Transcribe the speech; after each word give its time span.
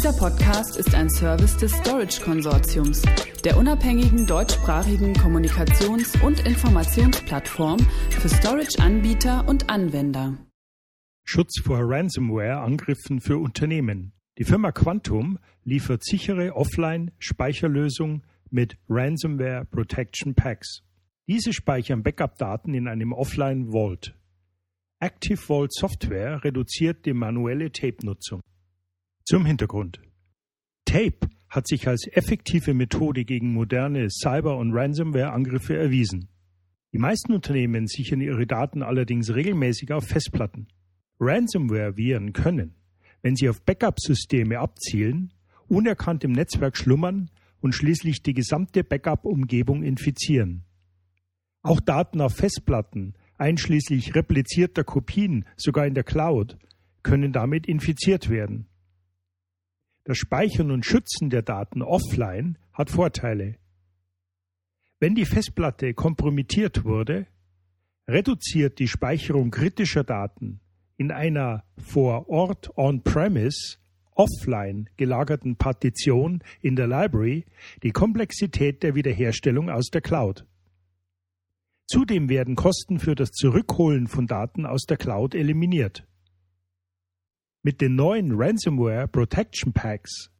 Dieser 0.00 0.14
Podcast 0.14 0.78
ist 0.78 0.94
ein 0.94 1.10
Service 1.10 1.58
des 1.58 1.72
Storage 1.72 2.22
Konsortiums, 2.22 3.02
der 3.44 3.58
unabhängigen 3.58 4.26
deutschsprachigen 4.26 5.12
Kommunikations- 5.12 6.18
und 6.24 6.40
Informationsplattform 6.46 7.78
für 8.08 8.30
Storage-Anbieter 8.30 9.46
und 9.46 9.68
Anwender. 9.68 10.38
Schutz 11.24 11.60
vor 11.62 11.80
Ransomware-Angriffen 11.82 13.20
für 13.20 13.36
Unternehmen. 13.36 14.14
Die 14.38 14.44
Firma 14.44 14.72
Quantum 14.72 15.38
liefert 15.64 16.02
sichere 16.02 16.56
Offline-Speicherlösungen 16.56 18.22
mit 18.48 18.78
Ransomware 18.88 19.66
Protection 19.66 20.34
Packs. 20.34 20.80
Diese 21.28 21.52
speichern 21.52 22.02
Backup-Daten 22.02 22.72
in 22.72 22.88
einem 22.88 23.12
Offline-Vault. 23.12 24.14
Active 24.98 25.36
Vault 25.36 25.74
Software 25.74 26.42
reduziert 26.42 27.04
die 27.04 27.12
manuelle 27.12 27.70
Tape-Nutzung. 27.70 28.40
Zum 29.30 29.46
Hintergrund. 29.46 30.00
Tape 30.84 31.30
hat 31.48 31.68
sich 31.68 31.86
als 31.86 32.08
effektive 32.10 32.74
Methode 32.74 33.24
gegen 33.24 33.52
moderne 33.52 34.08
Cyber- 34.10 34.56
und 34.56 34.72
Ransomware-Angriffe 34.72 35.76
erwiesen. 35.76 36.26
Die 36.92 36.98
meisten 36.98 37.32
Unternehmen 37.32 37.86
sichern 37.86 38.20
ihre 38.20 38.44
Daten 38.48 38.82
allerdings 38.82 39.32
regelmäßig 39.32 39.92
auf 39.92 40.04
Festplatten. 40.04 40.66
Ransomware-Viren 41.20 42.32
können, 42.32 42.74
wenn 43.22 43.36
sie 43.36 43.48
auf 43.48 43.62
Backup-Systeme 43.62 44.58
abzielen, 44.58 45.32
unerkannt 45.68 46.24
im 46.24 46.32
Netzwerk 46.32 46.76
schlummern 46.76 47.30
und 47.60 47.72
schließlich 47.72 48.24
die 48.24 48.34
gesamte 48.34 48.82
Backup-Umgebung 48.82 49.84
infizieren. 49.84 50.64
Auch 51.62 51.78
Daten 51.78 52.20
auf 52.20 52.34
Festplatten, 52.34 53.14
einschließlich 53.38 54.16
replizierter 54.16 54.82
Kopien, 54.82 55.44
sogar 55.56 55.86
in 55.86 55.94
der 55.94 56.02
Cloud, 56.02 56.58
können 57.04 57.32
damit 57.32 57.68
infiziert 57.68 58.28
werden. 58.28 58.66
Das 60.10 60.18
Speichern 60.18 60.72
und 60.72 60.84
Schützen 60.84 61.30
der 61.30 61.42
Daten 61.42 61.82
offline 61.82 62.58
hat 62.72 62.90
Vorteile. 62.90 63.54
Wenn 64.98 65.14
die 65.14 65.24
Festplatte 65.24 65.94
kompromittiert 65.94 66.84
wurde, 66.84 67.28
reduziert 68.08 68.80
die 68.80 68.88
Speicherung 68.88 69.52
kritischer 69.52 70.02
Daten 70.02 70.58
in 70.96 71.12
einer 71.12 71.62
vor 71.78 72.28
Ort 72.28 72.76
on-premise 72.76 73.78
offline 74.16 74.90
gelagerten 74.96 75.54
Partition 75.54 76.42
in 76.60 76.74
der 76.74 76.88
Library 76.88 77.44
die 77.84 77.92
Komplexität 77.92 78.82
der 78.82 78.96
Wiederherstellung 78.96 79.70
aus 79.70 79.90
der 79.90 80.00
Cloud. 80.00 80.44
Zudem 81.86 82.28
werden 82.28 82.56
Kosten 82.56 82.98
für 82.98 83.14
das 83.14 83.30
Zurückholen 83.30 84.08
von 84.08 84.26
Daten 84.26 84.66
aus 84.66 84.86
der 84.86 84.96
Cloud 84.96 85.36
eliminiert. 85.36 86.04
Mit 87.62 87.82
den 87.82 87.94
neuen 87.94 88.32
Ransomware 88.32 89.06
Protection 89.06 89.74
Packs 89.74 90.30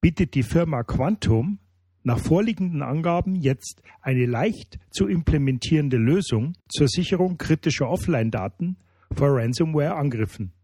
bietet 0.00 0.34
die 0.34 0.42
Firma 0.42 0.82
Quantum 0.82 1.58
nach 2.04 2.18
vorliegenden 2.18 2.80
Angaben 2.80 3.36
jetzt 3.36 3.82
eine 4.00 4.24
leicht 4.24 4.78
zu 4.90 5.08
implementierende 5.08 5.98
Lösung 5.98 6.54
zur 6.70 6.88
Sicherung 6.88 7.36
kritischer 7.36 7.86
Offline-Daten 7.86 8.78
vor 9.12 9.36
Ransomware-Angriffen. 9.36 10.54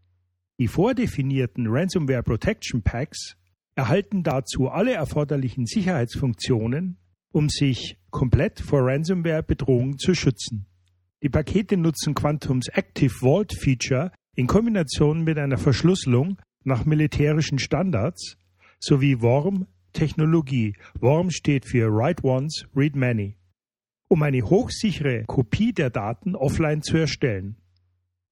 Die 0.57 0.67
vordefinierten 0.67 1.67
Ransomware 1.67 2.23
Protection 2.23 2.81
Packs 2.81 3.37
erhalten 3.75 4.23
dazu 4.23 4.69
alle 4.69 4.93
erforderlichen 4.93 5.67
Sicherheitsfunktionen, 5.67 6.97
um 7.31 7.47
sich 7.47 7.99
komplett 8.09 8.59
vor 8.59 8.87
Ransomware-Bedrohungen 8.87 9.99
zu 9.99 10.15
schützen. 10.15 10.65
Die 11.21 11.29
Pakete 11.29 11.77
nutzen 11.77 12.15
Quantums 12.15 12.69
Active 12.69 13.13
Vault 13.13 13.53
Feature 13.53 14.11
in 14.35 14.47
Kombination 14.47 15.23
mit 15.23 15.37
einer 15.37 15.57
Verschlüsselung 15.57 16.37
nach 16.63 16.85
militärischen 16.85 17.59
Standards 17.59 18.37
sowie 18.79 19.21
Worm 19.21 19.67
Technologie. 19.93 20.75
Worm 20.99 21.31
steht 21.31 21.65
für 21.65 21.91
Write 21.91 22.23
Once, 22.23 22.65
Read 22.75 22.95
Many. 22.95 23.37
Um 24.07 24.23
eine 24.23 24.41
hochsichere 24.41 25.23
Kopie 25.25 25.73
der 25.73 25.89
Daten 25.89 26.35
offline 26.35 26.81
zu 26.81 26.97
erstellen. 26.97 27.57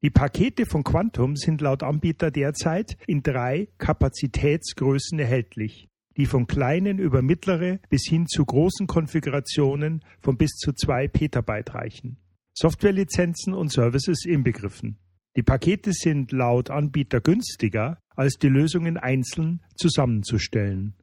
Die 0.04 0.10
Pakete 0.10 0.66
von 0.66 0.84
Quantum 0.84 1.36
sind 1.36 1.62
laut 1.62 1.82
Anbieter 1.82 2.30
derzeit 2.30 2.98
in 3.08 3.24
drei 3.24 3.68
Kapazitätsgrößen 3.80 5.18
erhältlich, 5.18 5.90
die 6.18 6.28
von 6.28 6.46
kleinen 6.46 7.00
über 7.00 7.22
mittlere 7.22 7.80
bis 7.90 8.08
hin 8.08 8.28
zu 8.28 8.46
großen 8.46 8.86
Konfigurationen 8.86 10.04
von 10.20 10.38
bis 10.38 10.52
zu 10.52 10.74
zwei 10.74 11.08
Petabyte 11.08 11.74
reichen. 11.74 12.18
Softwarelizenzen 12.54 13.54
und 13.54 13.72
Services 13.72 14.26
inbegriffen. 14.26 15.00
Die 15.38 15.44
Pakete 15.44 15.94
sind 15.94 16.32
laut 16.32 16.72
Anbieter 16.72 17.22
günstiger, 17.22 18.02
als 18.16 18.40
die 18.40 18.48
Lösungen 18.48 18.98
einzeln 18.98 19.62
zusammenzustellen. 19.76 20.96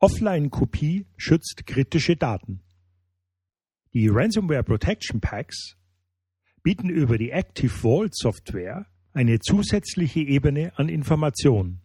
Offline-Kopie 0.00 1.06
schützt 1.16 1.64
kritische 1.64 2.16
Daten. 2.16 2.64
Die 3.92 4.08
Ransomware 4.08 4.64
Protection 4.64 5.20
Packs 5.20 5.76
bieten 6.64 6.88
über 6.88 7.16
die 7.16 7.30
Active 7.30 7.70
Vault 7.70 8.16
Software 8.16 8.86
eine 9.12 9.38
zusätzliche 9.38 10.18
Ebene 10.18 10.76
an 10.76 10.88
Information. 10.88 11.80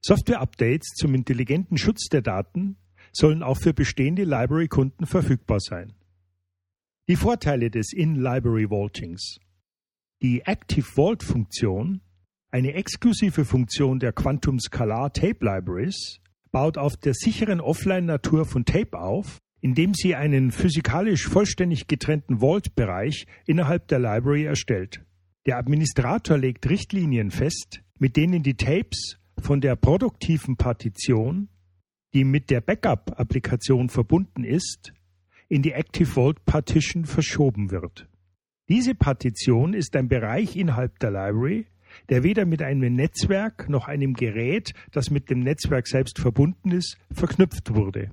Software-Updates 0.00 0.94
zum 0.94 1.16
intelligenten 1.16 1.76
Schutz 1.76 2.08
der 2.08 2.22
Daten 2.22 2.76
sollen 3.12 3.42
auch 3.42 3.58
für 3.58 3.74
bestehende 3.74 4.22
Library-Kunden 4.22 5.06
verfügbar 5.06 5.58
sein. 5.58 5.94
Die 7.08 7.16
Vorteile 7.16 7.68
des 7.68 7.92
In-Library 7.92 8.68
Vaultings. 8.68 9.40
Die 10.24 10.40
Active 10.40 10.82
Vault 10.82 11.22
Funktion, 11.22 12.00
eine 12.50 12.72
exklusive 12.72 13.44
Funktion 13.44 14.00
der 14.00 14.12
Quantum 14.12 14.58
Scalar 14.58 15.12
Tape 15.12 15.44
Libraries, 15.44 16.18
baut 16.50 16.78
auf 16.78 16.96
der 16.96 17.14
sicheren 17.14 17.60
Offline-Natur 17.60 18.44
von 18.44 18.64
Tape 18.64 18.98
auf 18.98 19.38
indem 19.64 19.94
sie 19.94 20.14
einen 20.14 20.50
physikalisch 20.50 21.26
vollständig 21.26 21.86
getrennten 21.86 22.40
Vault-Bereich 22.40 23.26
innerhalb 23.46 23.88
der 23.88 23.98
Library 23.98 24.44
erstellt. 24.44 25.02
Der 25.46 25.56
Administrator 25.56 26.36
legt 26.36 26.68
Richtlinien 26.68 27.30
fest, 27.30 27.80
mit 27.98 28.18
denen 28.18 28.42
die 28.42 28.58
Tapes 28.58 29.16
von 29.40 29.62
der 29.62 29.76
produktiven 29.76 30.58
Partition, 30.58 31.48
die 32.12 32.24
mit 32.24 32.50
der 32.50 32.60
Backup-Applikation 32.60 33.88
verbunden 33.88 34.44
ist, 34.44 34.92
in 35.48 35.62
die 35.62 35.72
Active 35.72 36.10
Vault 36.10 36.44
Partition 36.44 37.06
verschoben 37.06 37.70
wird. 37.70 38.06
Diese 38.68 38.94
Partition 38.94 39.74
ist 39.74 39.94
ein 39.94 40.08
Bereich 40.08 40.56
innerhalb 40.56 40.98
der 40.98 41.10
Library, 41.10 41.66
der 42.08 42.22
weder 42.22 42.46
mit 42.46 42.62
einem 42.62 42.94
Netzwerk 42.94 43.68
noch 43.68 43.88
einem 43.88 44.14
Gerät, 44.14 44.72
das 44.90 45.10
mit 45.10 45.28
dem 45.30 45.40
Netzwerk 45.40 45.86
selbst 45.86 46.18
verbunden 46.18 46.70
ist, 46.70 46.96
verknüpft 47.12 47.74
wurde. 47.74 48.10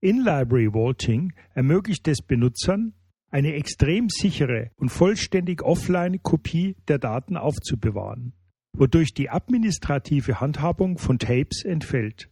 In-Library 0.00 0.74
Vaulting 0.74 1.32
ermöglicht 1.54 2.06
es 2.08 2.20
Benutzern, 2.22 2.92
eine 3.30 3.54
extrem 3.54 4.10
sichere 4.10 4.72
und 4.76 4.90
vollständig 4.90 5.62
offline 5.62 6.22
Kopie 6.22 6.76
der 6.86 6.98
Daten 6.98 7.38
aufzubewahren, 7.38 8.34
wodurch 8.76 9.14
die 9.14 9.30
administrative 9.30 10.40
Handhabung 10.40 10.98
von 10.98 11.18
Tapes 11.18 11.64
entfällt. 11.64 12.28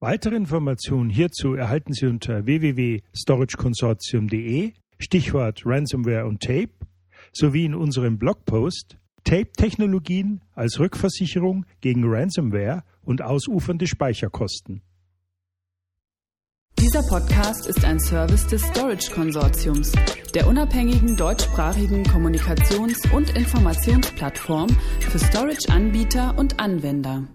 Weitere 0.00 0.36
Informationen 0.36 1.08
hierzu 1.08 1.54
erhalten 1.54 1.94
Sie 1.94 2.04
unter 2.06 2.44
www.storageconsortium.de 2.44 4.74
Stichwort 4.98 5.62
Ransomware 5.64 6.26
und 6.26 6.42
Tape 6.42 6.70
sowie 7.32 7.64
in 7.64 7.74
unserem 7.74 8.18
Blogpost 8.18 8.98
Tape-Technologien 9.24 10.40
als 10.52 10.78
Rückversicherung 10.78 11.66
gegen 11.80 12.04
Ransomware 12.06 12.84
und 13.02 13.22
ausufernde 13.22 13.86
Speicherkosten. 13.86 14.82
Dieser 16.78 17.02
Podcast 17.02 17.66
ist 17.66 17.84
ein 17.84 17.98
Service 17.98 18.46
des 18.46 18.62
Storage 18.62 19.10
Konsortiums, 19.10 19.92
der 20.34 20.46
unabhängigen 20.46 21.16
deutschsprachigen 21.16 22.04
Kommunikations- 22.04 23.10
und 23.12 23.36
Informationsplattform 23.36 24.68
für 25.00 25.18
Storage-Anbieter 25.18 26.38
und 26.38 26.60
Anwender. 26.60 27.26